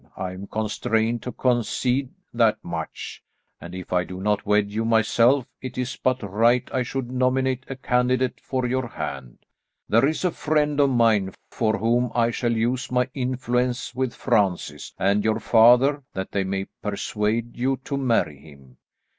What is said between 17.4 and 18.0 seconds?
you to